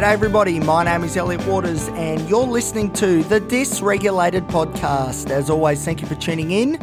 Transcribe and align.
G'day, 0.00 0.12
everybody. 0.12 0.58
My 0.58 0.82
name 0.82 1.04
is 1.04 1.14
Elliot 1.14 1.46
Waters, 1.46 1.88
and 1.88 2.26
you're 2.26 2.46
listening 2.46 2.90
to 2.94 3.22
the 3.24 3.38
Dysregulated 3.38 4.48
Podcast. 4.48 5.28
As 5.28 5.50
always, 5.50 5.84
thank 5.84 6.00
you 6.00 6.06
for 6.06 6.14
tuning 6.14 6.52
in. 6.52 6.80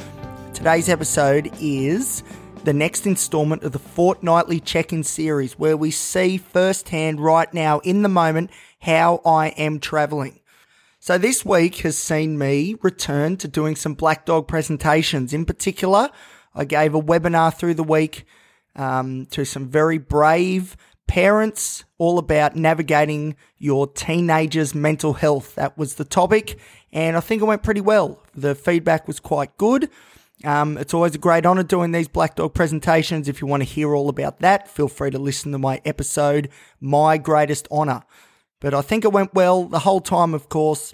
Today's 0.53 0.87
episode 0.87 1.51
is 1.59 2.21
the 2.63 2.73
next 2.73 3.07
installment 3.07 3.63
of 3.63 3.71
the 3.71 3.79
fortnightly 3.79 4.59
check 4.59 4.93
in 4.93 5.03
series, 5.03 5.57
where 5.57 5.75
we 5.75 5.89
see 5.89 6.37
firsthand, 6.37 7.19
right 7.19 7.51
now, 7.55 7.79
in 7.79 8.03
the 8.03 8.07
moment, 8.07 8.51
how 8.81 9.19
I 9.25 9.47
am 9.47 9.79
traveling. 9.79 10.39
So, 10.99 11.17
this 11.17 11.43
week 11.43 11.77
has 11.77 11.97
seen 11.97 12.37
me 12.37 12.75
return 12.83 13.37
to 13.37 13.47
doing 13.47 13.75
some 13.75 13.95
Black 13.95 14.27
Dog 14.27 14.47
presentations. 14.47 15.33
In 15.33 15.43
particular, 15.43 16.11
I 16.53 16.65
gave 16.65 16.93
a 16.93 17.01
webinar 17.01 17.51
through 17.51 17.73
the 17.73 17.83
week 17.83 18.25
um, 18.75 19.25
to 19.31 19.43
some 19.43 19.69
very 19.69 19.97
brave 19.97 20.77
parents, 21.07 21.85
all 21.97 22.19
about 22.19 22.55
navigating 22.55 23.35
your 23.57 23.87
teenager's 23.87 24.75
mental 24.75 25.13
health. 25.13 25.55
That 25.55 25.77
was 25.77 25.95
the 25.95 26.05
topic, 26.05 26.59
and 26.91 27.17
I 27.17 27.19
think 27.21 27.41
it 27.41 27.45
went 27.45 27.63
pretty 27.63 27.81
well. 27.81 28.21
The 28.35 28.53
feedback 28.53 29.07
was 29.07 29.19
quite 29.19 29.57
good. 29.57 29.89
Um, 30.43 30.77
it's 30.77 30.93
always 30.93 31.15
a 31.15 31.19
great 31.19 31.45
honor 31.45 31.63
doing 31.63 31.91
these 31.91 32.07
Black 32.07 32.35
Dog 32.35 32.53
presentations. 32.53 33.27
If 33.27 33.41
you 33.41 33.47
want 33.47 33.61
to 33.61 33.69
hear 33.69 33.95
all 33.95 34.09
about 34.09 34.39
that, 34.39 34.67
feel 34.67 34.87
free 34.87 35.09
to 35.09 35.17
listen 35.17 35.51
to 35.51 35.57
my 35.57 35.81
episode, 35.83 36.49
My 36.79 37.17
Greatest 37.17 37.67
Honor. 37.71 38.03
But 38.59 38.73
I 38.73 38.81
think 38.81 39.03
it 39.03 39.11
went 39.11 39.33
well 39.33 39.63
the 39.65 39.79
whole 39.79 40.01
time, 40.01 40.33
of 40.33 40.49
course. 40.49 40.93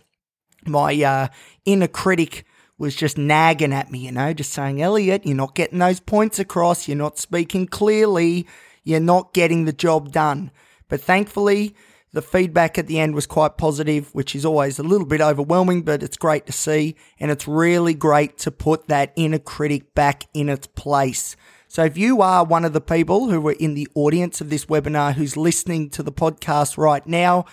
My 0.66 0.94
uh, 1.04 1.28
inner 1.66 1.88
critic 1.90 2.46
was 2.78 2.96
just 2.96 3.18
nagging 3.18 3.74
at 3.74 3.92
me, 3.92 4.00
you 4.00 4.12
know, 4.12 4.34
just 4.34 4.54
saying, 4.54 4.82
Elliot, 4.82 5.26
you're 5.26 5.36
not 5.36 5.56
getting 5.56 5.80
those 5.80 6.00
points 6.00 6.40
across. 6.40 6.88
You're 6.88 6.98
not 6.98 7.20
speaking 7.20 7.68
clearly 7.68 8.48
you're 8.84 9.00
not 9.00 9.34
getting 9.34 9.66
the 9.66 9.74
job 9.74 10.12
done. 10.12 10.52
But 10.90 11.02
thankfully, 11.02 11.76
the 12.14 12.22
feedback 12.22 12.78
at 12.78 12.88
the 12.88 13.00
end 13.00 13.16
was 13.16 13.26
quite 13.26 13.58
positive, 13.58 14.14
which 14.14 14.36
is 14.36 14.46
always 14.46 14.78
a 14.78 14.84
little 14.84 15.08
bit 15.08 15.22
overwhelming, 15.22 15.82
but 15.82 16.04
it's 16.04 16.18
great 16.18 16.46
to 16.46 16.52
see. 16.52 16.96
And 17.20 17.32
it's 17.32 17.48
really 17.48 17.96
great 17.96 18.38
to 18.40 18.52
put 18.52 18.88
that 18.88 19.14
inner 19.16 19.40
critic 19.40 19.96
back 19.96 20.26
in 20.34 20.48
its 20.50 20.68
place. 20.68 21.36
So 21.68 21.84
if 21.84 21.98
you 21.98 22.22
are 22.22 22.46
one 22.46 22.66
of 22.66 22.74
the 22.74 22.82
people 22.82 23.30
who 23.30 23.42
were 23.42 23.54
in 23.54 23.74
the 23.74 23.88
audience 23.96 24.42
of 24.42 24.52
this 24.52 24.66
webinar 24.66 25.14
who's 25.14 25.36
listening 25.36 25.90
to 25.92 26.04
the 26.04 26.12
podcast 26.12 26.78
right 26.78 27.06
now, 27.08 27.46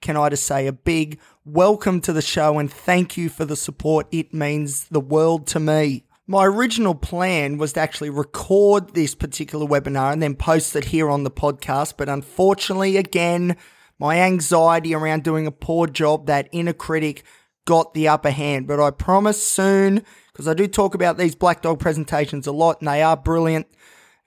can 0.00 0.16
I 0.16 0.30
just 0.30 0.44
say 0.44 0.66
a 0.66 0.72
big 0.72 1.20
welcome 1.44 2.00
to 2.00 2.12
the 2.12 2.20
show 2.20 2.58
and 2.58 2.72
thank 2.72 3.16
you 3.16 3.28
for 3.28 3.44
the 3.44 3.54
support. 3.54 4.08
It 4.10 4.34
means 4.34 4.88
the 4.88 5.00
world 5.00 5.46
to 5.48 5.60
me. 5.60 6.07
My 6.30 6.44
original 6.44 6.94
plan 6.94 7.56
was 7.56 7.72
to 7.72 7.80
actually 7.80 8.10
record 8.10 8.92
this 8.92 9.14
particular 9.14 9.66
webinar 9.66 10.12
and 10.12 10.22
then 10.22 10.34
post 10.34 10.76
it 10.76 10.84
here 10.84 11.08
on 11.08 11.24
the 11.24 11.30
podcast. 11.30 11.94
But 11.96 12.10
unfortunately, 12.10 12.98
again, 12.98 13.56
my 13.98 14.20
anxiety 14.20 14.94
around 14.94 15.24
doing 15.24 15.46
a 15.46 15.50
poor 15.50 15.86
job, 15.86 16.26
that 16.26 16.50
inner 16.52 16.74
critic, 16.74 17.24
got 17.64 17.94
the 17.94 18.08
upper 18.08 18.28
hand. 18.28 18.66
But 18.66 18.78
I 18.78 18.90
promise 18.90 19.42
soon, 19.42 20.04
because 20.30 20.46
I 20.46 20.52
do 20.52 20.68
talk 20.68 20.94
about 20.94 21.16
these 21.16 21.34
Black 21.34 21.62
Dog 21.62 21.78
presentations 21.80 22.46
a 22.46 22.52
lot 22.52 22.82
and 22.82 22.88
they 22.88 23.00
are 23.00 23.16
brilliant. 23.16 23.66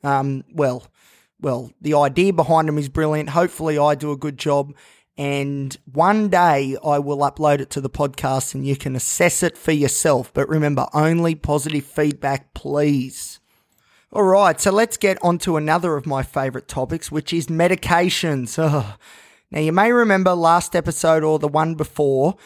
Um, 0.03 0.43
well, 0.51 0.87
well, 1.39 1.71
the 1.81 1.93
idea 1.93 2.33
behind 2.33 2.67
them 2.67 2.79
is 2.79 2.89
brilliant. 2.89 3.29
Hopefully, 3.29 3.77
I 3.77 3.93
do 3.93 4.11
a 4.11 4.17
good 4.17 4.39
job. 4.39 4.73
And 5.17 5.77
one 5.91 6.29
day 6.29 6.77
I 6.83 6.99
will 6.99 7.19
upload 7.19 7.59
it 7.59 7.69
to 7.71 7.81
the 7.81 7.89
podcast 7.89 8.55
and 8.55 8.65
you 8.65 8.75
can 8.75 8.95
assess 8.95 9.43
it 9.43 9.57
for 9.57 9.71
yourself. 9.71 10.33
But 10.33 10.49
remember, 10.49 10.87
only 10.93 11.35
positive 11.35 11.85
feedback, 11.85 12.53
please. 12.53 13.39
All 14.13 14.23
right, 14.23 14.59
so 14.59 14.71
let's 14.71 14.97
get 14.97 15.17
on 15.21 15.37
to 15.39 15.55
another 15.55 15.95
of 15.95 16.05
my 16.05 16.21
favorite 16.21 16.67
topics, 16.67 17.11
which 17.11 17.31
is 17.31 17.47
medications. 17.47 18.57
Now, 19.53 19.59
you 19.59 19.73
may 19.73 19.91
remember 19.91 20.33
last 20.33 20.75
episode 20.75 21.23
or 21.23 21.37
the 21.37 21.47
one 21.47 21.75
before, 21.75 22.37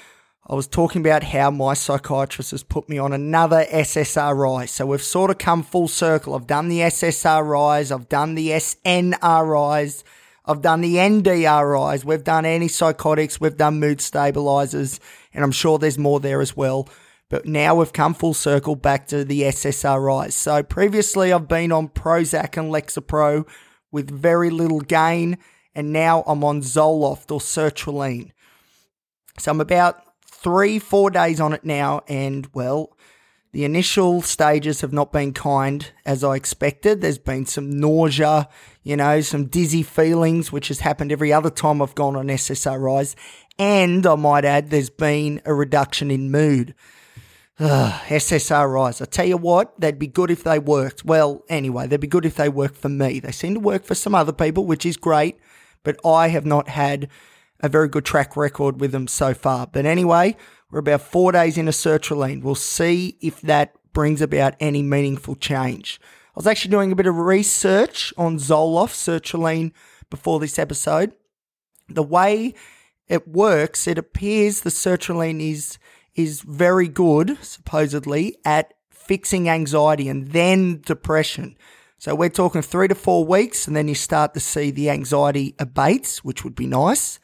I 0.48 0.54
was 0.54 0.68
talking 0.68 1.02
about 1.02 1.24
how 1.24 1.50
my 1.50 1.74
psychiatrist 1.74 2.52
has 2.52 2.62
put 2.62 2.88
me 2.88 3.00
on 3.00 3.14
another 3.14 3.66
SSRI. 3.72 4.70
So 4.70 4.86
we've 4.86 5.02
sort 5.02 5.32
of 5.32 5.40
come 5.40 5.64
full 5.64 5.88
circle. 5.88 6.36
I've 6.36 6.46
done 6.46 6.68
the 6.68 6.82
SSRIs, 6.82 7.92
I've 7.92 8.10
done 8.10 8.36
the 8.36 8.50
SNRIs 8.50 10.04
I've 10.48 10.62
done 10.62 10.82
the 10.82 10.96
NDRIs, 10.96 12.06
we've 12.06 12.24
done 12.24 12.44
antipsychotics, 12.44 13.40
we've 13.40 13.58
done 13.58 13.80
mood 13.80 14.00
stabilizers, 14.00 15.00
and 15.34 15.44
I'm 15.44 15.52
sure 15.52 15.80
there's 15.80 15.98
more 15.98 16.20
there 16.20 16.42
as 16.42 16.56
well. 16.56 16.88
But 17.30 17.48
now 17.48 17.76
we've 17.76 17.92
come 17.92 18.14
full 18.14 18.36
circle 18.36 18.76
back 18.76 19.08
to 19.08 19.26
the 19.26 19.42
SSRIs. 19.42 20.34
So 20.34 20.62
previously 20.62 21.34
I've 21.34 21.48
been 21.48 21.72
on 21.72 21.90
Prozac 21.90 22.58
and 22.58 22.72
Lexapro 22.72 23.48
with 23.92 24.12
very 24.12 24.52
little 24.52 24.82
gain, 24.82 25.40
and 25.74 25.92
now 25.92 26.24
I'm 26.28 26.44
on 26.44 26.62
Zoloft 26.62 27.32
or 27.32 27.40
sertraline. 27.40 28.32
So 29.40 29.52
I'm 29.52 29.62
about 29.62 30.04
three, 30.24 30.78
four 30.78 31.10
days 31.10 31.40
on 31.40 31.54
it 31.54 31.66
now, 31.66 32.02
and 32.08 32.48
well, 32.54 32.95
the 33.56 33.64
initial 33.64 34.22
stages 34.22 34.82
have 34.82 34.92
not 34.92 35.14
been 35.14 35.32
kind 35.32 35.90
as 36.06 36.26
I 36.26 36.36
expected. 36.36 37.00
There's 37.00 37.18
been 37.18 37.46
some 37.46 37.70
nausea, 37.80 38.50
you 38.84 38.98
know, 38.98 39.22
some 39.22 39.46
dizzy 39.46 39.82
feelings, 39.82 40.52
which 40.52 40.68
has 40.68 40.82
happened 40.82 41.10
every 41.10 41.32
other 41.32 41.50
time 41.50 41.82
I've 41.82 41.96
gone 41.96 42.18
on 42.18 42.28
SSRIs. 42.28 43.16
And 43.58 44.06
I 44.06 44.16
might 44.16 44.44
add, 44.44 44.72
there's 44.72 44.90
been 44.90 45.42
a 45.46 45.54
reduction 45.54 46.12
in 46.12 46.32
mood. 46.32 46.76
Ugh, 47.58 48.02
SSRIs. 48.08 49.02
I 49.02 49.06
tell 49.06 49.26
you 49.26 49.38
what, 49.38 49.80
they'd 49.80 49.98
be 49.98 50.08
good 50.08 50.32
if 50.32 50.44
they 50.44 50.60
worked. 50.60 51.06
Well, 51.06 51.46
anyway, 51.48 51.88
they'd 51.88 52.02
be 52.02 52.08
good 52.08 52.26
if 52.26 52.36
they 52.36 52.50
worked 52.50 52.76
for 52.76 52.90
me. 52.90 53.22
They 53.22 53.32
seem 53.32 53.54
to 53.54 53.62
work 53.62 53.86
for 53.86 53.96
some 53.96 54.14
other 54.14 54.34
people, 54.34 54.66
which 54.66 54.86
is 54.86 54.98
great, 54.98 55.40
but 55.84 55.98
I 56.06 56.28
have 56.28 56.46
not 56.46 56.68
had 56.68 57.08
a 57.66 57.70
very 57.70 57.88
good 57.88 58.06
track 58.06 58.38
record 58.38 58.80
with 58.80 58.92
them 58.92 59.08
so 59.08 59.34
far. 59.34 59.68
But 59.68 59.86
anyway, 59.86 60.38
we're 60.70 60.80
about 60.80 61.02
four 61.02 61.32
days 61.32 61.58
into 61.58 61.72
sertraline. 61.72 62.44
We'll 62.44 62.56
see 62.56 63.18
if 63.22 63.42
that 63.42 63.74
brings 63.92 64.22
about 64.22 64.56
any 64.60 64.84
meaningful 64.84 65.36
change. 65.36 66.00
I 66.04 66.32
was 66.36 66.48
actually 66.48 66.72
doing 66.72 66.92
a 66.92 66.96
bit 66.96 67.08
of 67.08 67.18
research 67.18 68.14
on 68.18 68.38
Zoloft, 68.38 68.94
sertraline, 68.94 69.72
before 70.10 70.40
this 70.40 70.60
episode. 70.60 71.14
The 71.90 72.04
way 72.04 72.54
it 73.08 73.28
works, 73.28 73.88
it 73.88 73.98
appears 73.98 74.62
the 74.62 74.70
sertraline 74.70 75.42
is 75.42 75.78
is 76.14 76.42
very 76.42 76.88
good, 76.88 77.38
supposedly, 77.44 78.38
at 78.46 78.74
fixing 78.90 79.50
anxiety 79.50 80.08
and 80.08 80.30
then 80.30 80.82
depression. 80.86 81.58
So 81.98 82.16
we're 82.16 82.30
talking 82.30 82.62
three 82.62 82.88
to 82.88 82.96
four 82.96 83.26
weeks, 83.26 83.68
and 83.68 83.76
then 83.76 83.88
you 83.88 83.96
start 83.96 84.34
to 84.34 84.40
see 84.40 84.72
the 84.72 84.90
anxiety 84.90 85.56
abates, 85.60 86.24
which 86.24 86.44
would 86.44 86.56
be 86.56 86.68
nice 86.68 87.20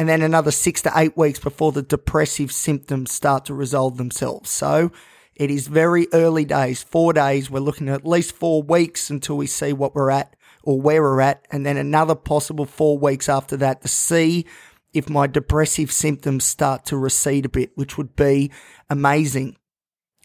and 0.00 0.08
then 0.08 0.22
another 0.22 0.50
six 0.50 0.80
to 0.80 0.90
eight 0.96 1.14
weeks 1.14 1.38
before 1.38 1.72
the 1.72 1.82
depressive 1.82 2.50
symptoms 2.50 3.12
start 3.12 3.44
to 3.44 3.52
resolve 3.52 3.98
themselves. 3.98 4.48
So 4.48 4.92
it 5.34 5.50
is 5.50 5.68
very 5.68 6.08
early 6.14 6.46
days, 6.46 6.82
four 6.82 7.12
days. 7.12 7.50
We're 7.50 7.60
looking 7.60 7.90
at 7.90 7.96
at 7.96 8.06
least 8.06 8.34
four 8.34 8.62
weeks 8.62 9.10
until 9.10 9.36
we 9.36 9.46
see 9.46 9.74
what 9.74 9.94
we're 9.94 10.10
at 10.10 10.36
or 10.62 10.80
where 10.80 11.02
we're 11.02 11.20
at, 11.20 11.46
and 11.50 11.66
then 11.66 11.76
another 11.76 12.14
possible 12.14 12.64
four 12.64 12.96
weeks 12.96 13.28
after 13.28 13.58
that 13.58 13.82
to 13.82 13.88
see 13.88 14.46
if 14.94 15.10
my 15.10 15.26
depressive 15.26 15.92
symptoms 15.92 16.44
start 16.44 16.86
to 16.86 16.96
recede 16.96 17.44
a 17.44 17.50
bit, 17.50 17.72
which 17.74 17.98
would 17.98 18.16
be 18.16 18.50
amazing. 18.88 19.54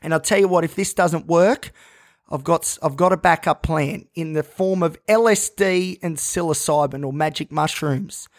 And 0.02 0.14
I'll 0.14 0.22
tell 0.22 0.40
you 0.40 0.48
what, 0.48 0.64
if 0.64 0.76
this 0.76 0.94
doesn't 0.94 1.28
work, 1.28 1.74
I've 2.30 2.46
got 2.46 2.78
I've 2.82 2.96
got 2.96 3.12
a 3.12 3.18
backup 3.18 3.62
plan 3.62 4.06
in 4.16 4.32
the 4.32 4.44
form 4.44 4.84
of 4.84 5.06
LSD 5.08 6.00
and 6.02 6.16
psilocybin 6.16 7.06
or 7.06 7.12
magic 7.12 7.52
mushrooms. 7.52 8.30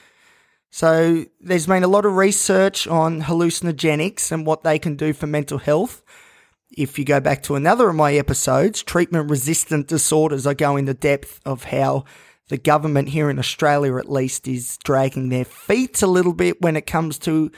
So 0.71 1.25
there's 1.41 1.66
been 1.66 1.84
a 1.84 1.88
lot 1.88 2.04
of 2.04 2.16
research 2.16 2.87
on 2.87 3.22
hallucinogenics 3.22 4.31
and 4.32 4.47
what 4.47 4.62
they 4.62 4.78
can 4.78 4.97
do 4.97 5.13
for 5.13 5.27
mental 5.27 5.59
health. 5.59 6.03
If 6.77 6.98
you 6.98 7.04
go 7.04 7.21
back 7.21 7.42
to 7.45 7.54
another 7.54 7.89
of 7.89 7.97
my 7.97 8.15
episodes, 8.15 8.83
treatment 8.83 9.30
resistant 9.30 9.89
disorders, 9.89 10.47
I 10.47 10.54
go 10.54 10.77
into 10.77 10.95
depth 10.95 11.41
of 11.47 11.65
how 11.65 12.04
the 12.48 12.59
government 12.59 13.09
here 13.09 13.30
in 13.30 13.39
Australia 13.39 13.97
at 13.97 14.10
least 14.10 14.47
is 14.47 14.77
dragging 14.84 15.28
their 15.28 15.45
feet 15.45 16.03
a 16.03 16.07
little 16.07 16.33
bit 16.33 16.60
when 16.60 16.77
it 16.77 16.86
comes 16.86 17.19
to 17.21 17.51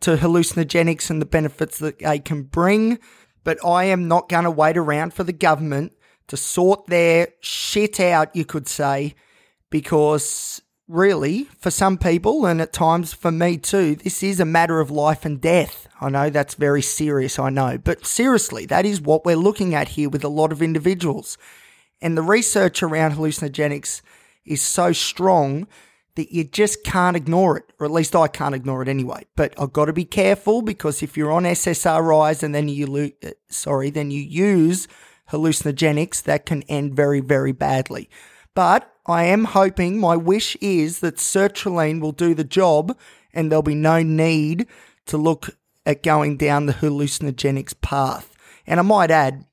to 0.00 0.16
hallucinogenics 0.16 1.08
and 1.08 1.22
the 1.22 1.26
benefits 1.26 1.78
that 1.78 2.00
they 2.00 2.18
can 2.18 2.42
bring. 2.42 2.98
But 3.44 3.64
I 3.64 3.84
am 3.84 4.08
not 4.08 4.28
going 4.28 4.44
to 4.44 4.50
wait 4.50 4.76
around 4.76 5.14
for 5.14 5.24
the 5.24 5.32
government 5.32 5.92
to 6.28 6.36
sort 6.36 6.86
their 6.86 7.28
shit 7.40 7.98
out, 8.00 8.34
you 8.36 8.44
could 8.44 8.68
say, 8.68 9.14
because 9.70 10.60
really, 10.88 11.44
for 11.58 11.70
some 11.70 11.98
people, 11.98 12.46
and 12.46 12.60
at 12.60 12.72
times 12.72 13.12
for 13.12 13.30
me 13.30 13.56
too, 13.56 13.96
this 13.96 14.22
is 14.22 14.40
a 14.40 14.44
matter 14.44 14.80
of 14.80 14.90
life 14.90 15.24
and 15.24 15.40
death. 15.40 15.88
I 16.00 16.08
know 16.08 16.30
that's 16.30 16.54
very 16.54 16.82
serious, 16.82 17.38
I 17.38 17.50
know, 17.50 17.78
but 17.78 18.06
seriously, 18.06 18.66
that 18.66 18.86
is 18.86 19.00
what 19.00 19.24
we're 19.24 19.36
looking 19.36 19.74
at 19.74 19.88
here 19.88 20.08
with 20.08 20.24
a 20.24 20.28
lot 20.28 20.52
of 20.52 20.62
individuals. 20.62 21.38
And 22.00 22.16
the 22.16 22.22
research 22.22 22.82
around 22.82 23.12
hallucinogenics 23.12 24.02
is 24.44 24.62
so 24.62 24.92
strong 24.92 25.66
that 26.14 26.32
you 26.32 26.44
just 26.44 26.82
can't 26.82 27.16
ignore 27.16 27.58
it, 27.58 27.64
or 27.78 27.86
at 27.86 27.92
least 27.92 28.16
I 28.16 28.28
can't 28.28 28.54
ignore 28.54 28.82
it 28.82 28.88
anyway. 28.88 29.26
But 29.36 29.54
I've 29.58 29.72
got 29.72 29.86
to 29.86 29.92
be 29.92 30.04
careful 30.04 30.62
because 30.62 31.02
if 31.02 31.16
you're 31.16 31.32
on 31.32 31.44
SSRIs 31.44 32.42
and 32.42 32.54
then 32.54 32.68
you 32.68 32.86
lo- 32.86 33.10
uh, 33.24 33.30
sorry, 33.48 33.90
then 33.90 34.10
you 34.10 34.22
use 34.22 34.88
hallucinogenics, 35.30 36.22
that 36.22 36.46
can 36.46 36.62
end 36.62 36.94
very, 36.94 37.20
very 37.20 37.52
badly. 37.52 38.08
But 38.54 38.90
I 39.06 39.24
am 39.24 39.44
hoping, 39.44 39.98
my 39.98 40.16
wish 40.16 40.56
is 40.60 41.00
that 41.00 41.16
sertraline 41.16 42.00
will 42.00 42.12
do 42.12 42.34
the 42.34 42.44
job 42.44 42.96
and 43.32 43.50
there'll 43.50 43.62
be 43.62 43.74
no 43.74 44.02
need 44.02 44.66
to 45.06 45.16
look 45.16 45.50
at 45.84 46.02
going 46.02 46.36
down 46.36 46.66
the 46.66 46.72
hallucinogenics 46.72 47.80
path. 47.80 48.34
And 48.66 48.80
I 48.80 48.82
might 48.82 49.12
add, 49.12 49.46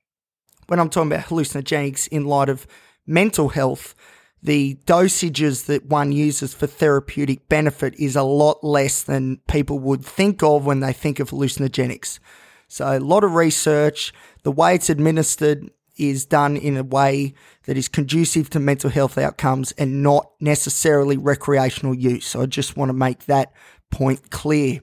when 0.67 0.79
I'm 0.79 0.89
talking 0.89 1.11
about 1.11 1.27
hallucinogenics 1.27 2.07
in 2.07 2.25
light 2.25 2.49
of 2.49 2.65
mental 3.05 3.49
health, 3.49 3.93
the 4.41 4.75
dosages 4.85 5.67
that 5.67 5.85
one 5.85 6.11
uses 6.11 6.53
for 6.53 6.67
therapeutic 6.67 7.47
benefit 7.47 7.93
is 7.95 8.15
a 8.15 8.23
lot 8.23 8.63
less 8.63 9.03
than 9.03 9.37
people 9.47 9.79
would 9.79 10.03
think 10.03 10.41
of 10.41 10.65
when 10.65 10.79
they 10.79 10.91
think 10.91 11.19
of 11.19 11.29
hallucinogenics. 11.29 12.19
So, 12.67 12.97
a 12.97 12.99
lot 12.99 13.23
of 13.23 13.35
research, 13.35 14.11
the 14.41 14.51
way 14.51 14.75
it's 14.75 14.89
administered 14.89 15.69
is 15.97 16.25
done 16.25 16.57
in 16.57 16.77
a 16.77 16.83
way 16.83 17.33
that 17.65 17.77
is 17.77 17.87
conducive 17.87 18.49
to 18.51 18.59
mental 18.59 18.89
health 18.89 19.17
outcomes 19.17 19.71
and 19.73 20.03
not 20.03 20.31
necessarily 20.39 21.17
recreational 21.17 21.93
use. 21.93 22.25
So, 22.25 22.41
I 22.41 22.45
just 22.45 22.77
want 22.77 22.89
to 22.89 22.93
make 22.93 23.25
that 23.25 23.53
point 23.91 24.29
clear. 24.31 24.81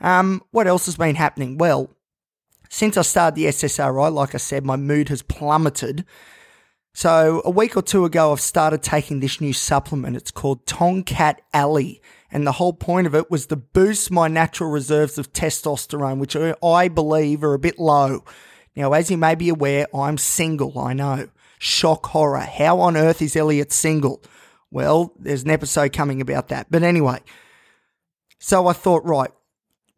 Um, 0.00 0.42
what 0.50 0.66
else 0.66 0.86
has 0.86 0.96
been 0.96 1.14
happening? 1.14 1.58
Well, 1.58 1.90
since 2.70 2.96
I 2.96 3.02
started 3.02 3.34
the 3.34 3.46
SSRI, 3.46 4.12
like 4.12 4.34
I 4.34 4.38
said, 4.38 4.64
my 4.64 4.76
mood 4.76 5.08
has 5.08 5.22
plummeted. 5.22 6.04
So 6.94 7.42
a 7.44 7.50
week 7.50 7.76
or 7.76 7.82
two 7.82 8.04
ago, 8.04 8.32
I've 8.32 8.40
started 8.40 8.82
taking 8.82 9.20
this 9.20 9.40
new 9.40 9.52
supplement. 9.52 10.16
It's 10.16 10.30
called 10.30 10.66
Tongkat 10.66 11.36
Ali. 11.52 12.00
And 12.32 12.46
the 12.46 12.52
whole 12.52 12.72
point 12.72 13.06
of 13.06 13.14
it 13.14 13.30
was 13.30 13.46
to 13.46 13.56
boost 13.56 14.10
my 14.10 14.28
natural 14.28 14.70
reserves 14.70 15.18
of 15.18 15.32
testosterone, 15.32 16.18
which 16.18 16.36
I 16.36 16.88
believe 16.88 17.42
are 17.42 17.54
a 17.54 17.58
bit 17.58 17.78
low. 17.78 18.24
Now, 18.80 18.94
as 18.94 19.10
you 19.10 19.18
may 19.18 19.34
be 19.34 19.50
aware, 19.50 19.86
I'm 19.94 20.16
single, 20.16 20.78
I 20.78 20.94
know. 20.94 21.28
Shock 21.58 22.06
horror. 22.06 22.40
How 22.40 22.80
on 22.80 22.96
earth 22.96 23.20
is 23.20 23.36
Elliot 23.36 23.72
single? 23.72 24.22
Well, 24.70 25.12
there's 25.18 25.42
an 25.42 25.50
episode 25.50 25.92
coming 25.92 26.22
about 26.22 26.48
that. 26.48 26.68
But 26.70 26.82
anyway, 26.82 27.18
so 28.38 28.68
I 28.68 28.72
thought, 28.72 29.04
right, 29.04 29.30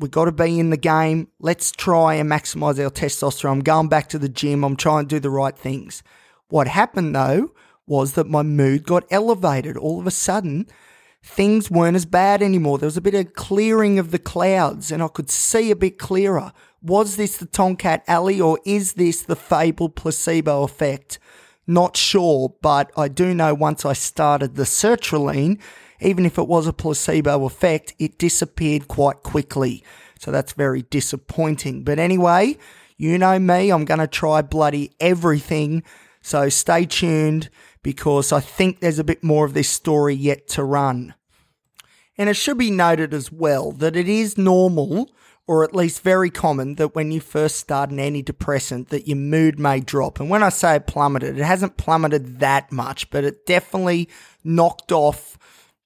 we've 0.00 0.10
got 0.10 0.24
to 0.24 0.32
be 0.32 0.58
in 0.58 0.70
the 0.70 0.76
game. 0.76 1.28
Let's 1.38 1.70
try 1.70 2.14
and 2.14 2.28
maximize 2.28 2.82
our 2.82 2.90
testosterone. 2.90 3.52
I'm 3.52 3.60
going 3.60 3.86
back 3.86 4.08
to 4.08 4.18
the 4.18 4.28
gym. 4.28 4.64
I'm 4.64 4.74
trying 4.74 5.04
to 5.04 5.14
do 5.14 5.20
the 5.20 5.30
right 5.30 5.56
things. 5.56 6.02
What 6.48 6.66
happened 6.66 7.14
though 7.14 7.52
was 7.86 8.14
that 8.14 8.26
my 8.26 8.42
mood 8.42 8.84
got 8.84 9.04
elevated. 9.12 9.76
All 9.76 10.00
of 10.00 10.08
a 10.08 10.10
sudden, 10.10 10.66
things 11.22 11.70
weren't 11.70 11.96
as 11.96 12.04
bad 12.04 12.42
anymore. 12.42 12.78
There 12.78 12.86
was 12.86 12.96
a 12.96 13.02
bit 13.02 13.14
of 13.14 13.34
clearing 13.34 13.98
of 13.98 14.10
the 14.10 14.18
clouds 14.18 14.90
and 14.90 15.02
I 15.02 15.08
could 15.08 15.30
see 15.30 15.70
a 15.70 15.76
bit 15.76 15.98
clearer. 15.98 16.52
Was 16.82 17.16
this 17.16 17.36
the 17.36 17.46
Tongkat 17.46 18.02
Ali 18.08 18.40
or 18.40 18.58
is 18.64 18.94
this 18.94 19.22
the 19.22 19.36
fabled 19.36 19.94
placebo 19.94 20.64
effect? 20.64 21.18
Not 21.66 21.96
sure, 21.96 22.54
but 22.60 22.90
I 22.96 23.06
do 23.06 23.34
know 23.34 23.54
once 23.54 23.84
I 23.84 23.92
started 23.92 24.56
the 24.56 24.64
sertraline, 24.64 25.60
even 26.00 26.26
if 26.26 26.38
it 26.38 26.48
was 26.48 26.66
a 26.66 26.72
placebo 26.72 27.44
effect, 27.44 27.94
it 28.00 28.18
disappeared 28.18 28.88
quite 28.88 29.22
quickly. 29.22 29.84
So 30.18 30.32
that's 30.32 30.52
very 30.52 30.82
disappointing. 30.82 31.84
But 31.84 32.00
anyway, 32.00 32.58
you 32.96 33.16
know 33.16 33.38
me, 33.38 33.70
I'm 33.70 33.84
going 33.84 34.00
to 34.00 34.08
try 34.08 34.42
bloody 34.42 34.90
everything. 34.98 35.84
So 36.20 36.48
stay 36.48 36.84
tuned 36.84 37.48
because 37.82 38.32
I 38.32 38.40
think 38.40 38.80
there's 38.80 38.98
a 38.98 39.04
bit 39.04 39.22
more 39.22 39.44
of 39.44 39.54
this 39.54 39.68
story 39.68 40.14
yet 40.14 40.48
to 40.48 40.64
run. 40.64 41.14
And 42.16 42.28
it 42.28 42.34
should 42.34 42.58
be 42.58 42.70
noted 42.70 43.14
as 43.14 43.32
well 43.32 43.72
that 43.72 43.96
it 43.96 44.08
is 44.08 44.38
normal 44.38 45.10
or 45.46 45.64
at 45.64 45.74
least 45.74 46.02
very 46.02 46.30
common 46.30 46.76
that 46.76 46.94
when 46.94 47.10
you 47.10 47.20
first 47.20 47.56
start 47.56 47.90
an 47.90 47.98
antidepressant 47.98 48.88
that 48.88 49.08
your 49.08 49.16
mood 49.16 49.58
may 49.58 49.80
drop. 49.80 50.20
And 50.20 50.30
when 50.30 50.42
I 50.42 50.50
say 50.50 50.76
it 50.76 50.86
plummeted, 50.86 51.38
it 51.38 51.44
hasn't 51.44 51.76
plummeted 51.76 52.38
that 52.38 52.70
much, 52.70 53.10
but 53.10 53.24
it 53.24 53.44
definitely 53.44 54.08
knocked 54.44 54.92
off 54.92 55.36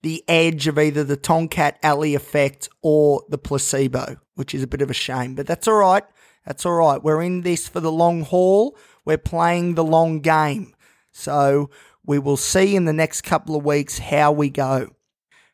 the 0.03 0.23
edge 0.29 0.69
of 0.69 0.79
either 0.79 1.03
the 1.03 1.17
Tongkat 1.17 1.77
Ali 1.83 2.15
effect 2.15 2.69
or 2.83 3.25
the 3.29 3.39
placebo, 3.39 4.19
which 4.35 4.55
is 4.55 4.63
a 4.63 4.69
bit 4.69 4.83
of 4.83 4.91
a 4.91 4.95
shame. 4.95 5.35
But 5.35 5.47
that's 5.47 5.67
all 5.67 5.75
right. 5.75 6.05
That's 6.45 6.65
all 6.67 6.75
right. 6.75 7.03
We're 7.03 7.23
in 7.23 7.41
this 7.41 7.67
for 7.67 7.81
the 7.81 7.91
long 7.91 8.23
haul. 8.23 8.77
We're 9.05 9.19
playing 9.19 9.75
the 9.75 9.85
long 9.85 10.21
game. 10.21 10.75
So 11.17 11.71
we 12.05 12.19
will 12.19 12.37
see 12.37 12.77
in 12.77 12.85
the 12.85 12.93
next 12.93 13.23
couple 13.23 13.57
of 13.57 13.65
weeks 13.65 13.99
how 13.99 14.33
we 14.33 14.51
go. 14.51 14.91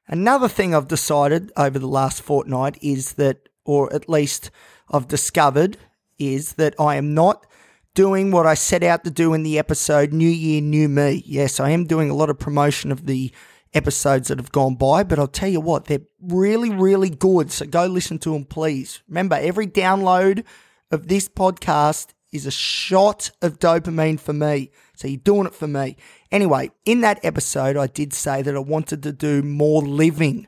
Another 0.08 0.48
thing 0.48 0.74
I've 0.74 0.88
decided 0.88 1.52
over 1.56 1.78
the 1.78 1.86
last 1.86 2.20
fortnight 2.20 2.76
is 2.82 3.14
that, 3.14 3.48
or 3.64 3.92
at 3.94 4.08
least 4.08 4.50
I've 4.90 5.08
discovered, 5.08 5.78
is 6.18 6.54
that 6.54 6.74
I 6.78 6.96
am 6.96 7.14
not 7.14 7.46
doing 7.94 8.30
what 8.30 8.46
I 8.46 8.54
set 8.54 8.82
out 8.82 9.04
to 9.04 9.10
do 9.10 9.34
in 9.34 9.42
the 9.44 9.58
episode 9.58 10.12
New 10.12 10.28
Year, 10.28 10.60
New 10.60 10.88
Me. 10.88 11.22
Yes, 11.24 11.60
I 11.60 11.70
am 11.70 11.86
doing 11.86 12.10
a 12.10 12.14
lot 12.14 12.30
of 12.30 12.38
promotion 12.38 12.90
of 12.90 13.06
the 13.06 13.32
episodes 13.72 14.28
that 14.28 14.38
have 14.38 14.52
gone 14.52 14.74
by, 14.74 15.02
but 15.02 15.18
I'll 15.18 15.28
tell 15.28 15.48
you 15.48 15.60
what, 15.60 15.86
they're 15.86 16.00
really, 16.20 16.70
really 16.70 17.10
good. 17.10 17.50
So 17.52 17.66
go 17.66 17.86
listen 17.86 18.18
to 18.20 18.32
them, 18.32 18.44
please. 18.44 19.00
Remember, 19.08 19.36
every 19.36 19.66
download 19.66 20.44
of 20.90 21.08
this 21.08 21.28
podcast 21.28 22.08
is 22.32 22.46
a 22.46 22.50
shot 22.50 23.30
of 23.40 23.58
dopamine 23.58 24.18
for 24.18 24.32
me. 24.32 24.70
So 25.02 25.08
you're 25.08 25.16
doing 25.16 25.48
it 25.48 25.54
for 25.54 25.66
me. 25.66 25.96
Anyway, 26.30 26.70
in 26.84 27.00
that 27.00 27.18
episode, 27.24 27.76
I 27.76 27.88
did 27.88 28.12
say 28.12 28.40
that 28.40 28.54
I 28.54 28.60
wanted 28.60 29.02
to 29.02 29.10
do 29.10 29.42
more 29.42 29.82
living. 29.82 30.46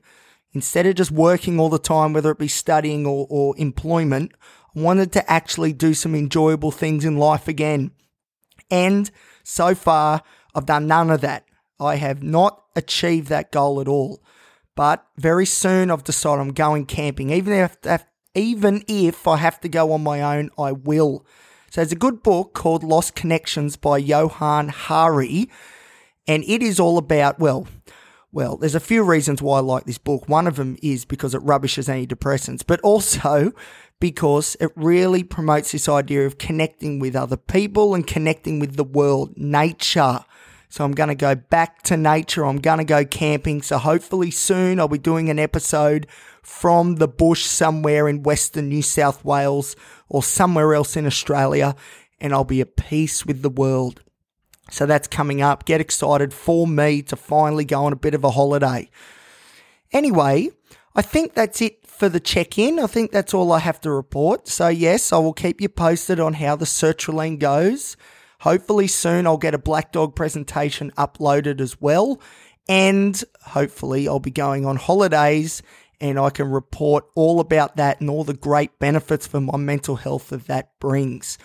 Instead 0.53 0.87
of 0.87 0.95
just 0.95 1.11
working 1.11 1.59
all 1.59 1.69
the 1.69 1.77
time, 1.77 2.13
whether 2.13 2.31
it 2.31 2.39
be 2.39 2.47
studying 2.47 3.05
or, 3.05 3.27
or 3.29 3.59
employment, 3.59 4.31
I 4.77 4.81
wanted 4.81 5.11
to 5.11 5.29
actually 5.29 5.73
do 5.73 5.93
some 5.93 6.15
enjoyable 6.15 6.71
things 6.71 7.05
in 7.05 7.17
life 7.17 7.49
again. 7.49 7.91
And 8.71 9.11
so 9.43 9.75
far, 9.75 10.23
I've 10.55 10.67
done 10.67 10.87
none 10.87 11.11
of 11.11 11.21
that. 11.23 11.47
I 11.81 11.97
have 11.97 12.23
not 12.23 12.63
achieved 12.77 13.27
that 13.31 13.51
goal 13.51 13.81
at 13.81 13.89
all. 13.89 14.23
But 14.77 15.05
very 15.17 15.47
soon 15.47 15.91
I've 15.91 16.05
decided 16.05 16.43
I'm 16.43 16.53
going 16.53 16.87
camping. 16.87 17.31
Even 17.31 17.55
if, 17.55 18.05
even 18.37 18.85
if 18.87 19.27
I 19.27 19.39
have 19.39 19.59
to 19.63 19.69
go 19.69 19.91
on 19.91 20.05
my 20.05 20.23
own, 20.23 20.51
I 20.57 20.71
will. 20.71 21.27
So 21.75 21.81
there's 21.81 21.91
a 21.91 21.97
good 21.97 22.23
book 22.23 22.55
called 22.55 22.85
Lost 22.85 23.17
Connections 23.17 23.75
by 23.75 23.99
Johann 23.99 24.69
Hari, 24.69 25.51
and 26.25 26.45
it 26.45 26.63
is 26.63 26.79
all 26.79 26.99
about, 26.99 27.41
well, 27.41 27.67
well, 28.31 28.57
there's 28.57 28.77
a 28.77 28.79
few 28.79 29.03
reasons 29.03 29.43
why 29.43 29.59
I 29.59 29.61
like 29.61 29.83
this 29.83 29.99
book. 29.99 30.29
One 30.29 30.47
of 30.47 30.55
them 30.55 30.77
is 30.85 31.05
because 31.05 31.35
it 31.35 31.39
rubbishes 31.39 31.89
antidepressants, 31.89 32.63
but 32.65 32.81
also 32.83 33.51
because 33.99 34.57
it 34.61 34.71
really 34.77 35.25
promotes 35.25 35.73
this 35.73 35.89
idea 35.89 36.25
of 36.27 36.39
connecting 36.39 37.01
with 37.01 37.17
other 37.17 37.37
people 37.37 37.97
and 37.97 38.07
connecting 38.07 38.61
with 38.61 38.77
the 38.77 38.85
world, 38.85 39.37
nature. 39.37 40.21
So 40.69 40.85
I'm 40.85 40.93
going 40.93 41.09
to 41.09 41.17
go 41.17 41.35
back 41.35 41.83
to 41.83 41.97
nature. 41.97 42.47
I'm 42.47 42.61
going 42.61 42.79
to 42.79 42.85
go 42.85 43.05
camping. 43.05 43.63
So 43.63 43.79
hopefully 43.79 44.31
soon 44.31 44.79
I'll 44.79 44.87
be 44.87 44.97
doing 44.97 45.29
an 45.29 45.41
episode 45.41 46.07
from 46.45 46.97
the 46.97 47.09
bush 47.09 47.45
somewhere 47.45 48.07
in 48.07 48.23
Western 48.23 48.69
New 48.69 48.83
South 48.83 49.25
Wales 49.25 49.75
or 50.09 50.23
somewhere 50.23 50.75
else 50.75 50.97
in 50.97 51.07
Australia 51.07 51.75
and 52.21 52.33
I'll 52.33 52.45
be 52.45 52.61
at 52.61 52.77
peace 52.77 53.27
with 53.27 53.43
the 53.43 53.51
world. 53.51 54.03
So 54.71 54.87
that's 54.87 55.09
coming 55.09 55.43
up. 55.43 55.65
Get 55.65 55.81
excited 55.81 56.33
for 56.33 56.67
me 56.67 57.03
to 57.03 57.17
finally 57.17 57.65
go 57.65 57.85
on 57.85 57.93
a 57.93 57.97
bit 57.97 58.15
of 58.15 58.25
a 58.25 58.31
holiday. 58.31 58.91
Anyway, 59.93 60.51
I 60.95 61.03
think 61.03 61.35
that's 61.35 61.61
it 61.61 61.87
for 61.87 62.09
the 62.09 62.21
check 62.21 62.59
in. 62.59 62.79
I 62.79 62.87
think 62.87 63.11
that's 63.11 63.35
all 63.35 63.53
I 63.53 63.59
have 63.59 63.81
to 63.83 63.91
report. 63.91 64.49
So, 64.49 64.69
yes, 64.69 65.13
I 65.13 65.19
will 65.19 65.33
keep 65.33 65.61
you 65.61 65.69
posted 65.69 66.19
on 66.19 66.35
how 66.35 66.57
the 66.57 66.65
sertraline 66.65 67.39
goes. 67.39 67.97
Hopefully, 68.41 68.87
soon 68.87 69.27
I'll 69.27 69.37
get 69.37 69.55
a 69.55 69.59
Black 69.59 69.93
Dog 69.93 70.17
presentation 70.17 70.93
uploaded 70.93 71.61
as 71.61 71.81
well. 71.81 72.21
And 72.69 73.23
hopefully, 73.43 74.09
I'll 74.09 74.19
be 74.19 74.31
going 74.31 74.65
on 74.65 74.77
holidays 74.77 75.63
and 76.01 76.19
I 76.19 76.31
can 76.31 76.51
report 76.51 77.05
all 77.15 77.41
about 77.41 77.77
that 77.77 78.01
and 78.01 78.11
all 78.11 78.25
the 78.25 78.35
great 78.35 78.79
benefits 78.79 79.27
for 79.27 79.41
my 79.41 79.57
mental 79.57 79.97
health 79.97 80.29
that 80.29 80.47
that 80.47 80.79
brings. 80.81 81.39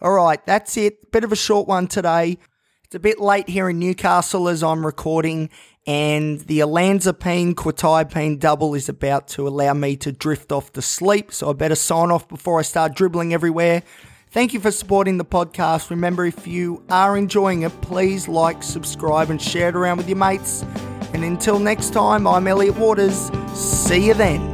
All 0.00 0.12
right, 0.12 0.44
that's 0.46 0.76
it. 0.76 1.10
Bit 1.12 1.24
of 1.24 1.32
a 1.32 1.36
short 1.36 1.66
one 1.68 1.86
today. 1.86 2.38
It's 2.84 2.94
a 2.94 3.00
bit 3.00 3.18
late 3.18 3.48
here 3.48 3.68
in 3.68 3.78
Newcastle 3.78 4.48
as 4.48 4.62
I'm 4.62 4.84
recording, 4.84 5.50
and 5.86 6.40
the 6.40 6.60
olanzapine 6.60 7.54
quetiapine 7.54 8.38
double 8.38 8.74
is 8.74 8.88
about 8.88 9.28
to 9.28 9.48
allow 9.48 9.74
me 9.74 9.96
to 9.96 10.12
drift 10.12 10.52
off 10.52 10.72
to 10.74 10.82
sleep. 10.82 11.32
So 11.32 11.50
I 11.50 11.54
better 11.54 11.74
sign 11.74 12.10
off 12.10 12.28
before 12.28 12.58
I 12.58 12.62
start 12.62 12.94
dribbling 12.94 13.32
everywhere. 13.32 13.82
Thank 14.30 14.52
you 14.52 14.60
for 14.60 14.70
supporting 14.70 15.16
the 15.16 15.24
podcast. 15.24 15.90
Remember, 15.90 16.24
if 16.26 16.46
you 16.46 16.84
are 16.90 17.16
enjoying 17.16 17.62
it, 17.62 17.80
please 17.80 18.28
like, 18.28 18.62
subscribe, 18.62 19.30
and 19.30 19.40
share 19.40 19.68
it 19.68 19.76
around 19.76 19.96
with 19.96 20.08
your 20.08 20.18
mates. 20.18 20.62
And 21.12 21.22
until 21.22 21.60
next 21.60 21.90
time, 21.90 22.26
I'm 22.26 22.46
Elliot 22.48 22.76
Waters. 22.76 23.30
See 23.84 24.06
you 24.06 24.14
then. 24.14 24.53